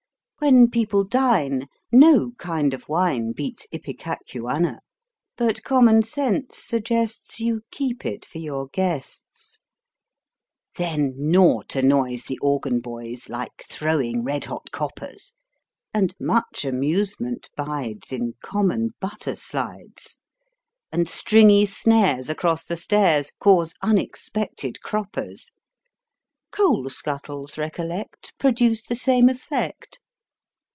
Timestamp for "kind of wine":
2.39-3.31